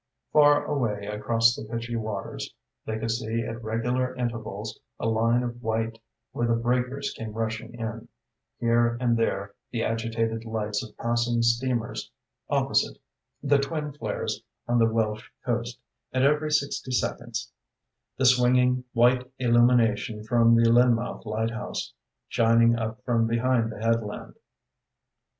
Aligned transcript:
Far 0.33 0.65
away 0.65 1.05
across 1.05 1.55
the 1.55 1.63
pitchy 1.63 1.95
waters 1.95 2.55
they 2.87 2.97
could 2.97 3.11
see 3.11 3.43
at 3.43 3.63
regular 3.63 4.15
intervals 4.15 4.79
a 4.99 5.05
line 5.07 5.43
of 5.43 5.61
white 5.61 5.99
where 6.31 6.47
the 6.47 6.55
breakers 6.55 7.13
came 7.15 7.33
rushing 7.33 7.75
in, 7.75 8.07
here 8.59 8.97
and 8.99 9.15
there 9.15 9.53
the 9.69 9.83
agitated 9.83 10.43
lights 10.43 10.81
of 10.83 10.97
passing 10.97 11.43
steamers; 11.43 12.09
opposite, 12.49 12.97
the 13.43 13.59
twin 13.59 13.93
flares 13.93 14.41
on 14.67 14.79
the 14.79 14.91
Welsh 14.91 15.29
coast, 15.45 15.79
and 16.11 16.23
every 16.23 16.49
sixty 16.49 16.89
seconds 16.89 17.51
the 18.17 18.25
swinging 18.25 18.83
white 18.93 19.29
illumination 19.37 20.23
from 20.23 20.55
the 20.55 20.67
Lynmouth 20.71 21.27
Lighthouse, 21.27 21.93
shining 22.27 22.75
up 22.75 23.03
from 23.05 23.27
behind 23.27 23.71
the 23.71 23.77
headland. 23.79 24.33